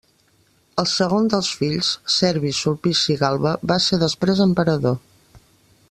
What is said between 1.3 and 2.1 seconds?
dels fills,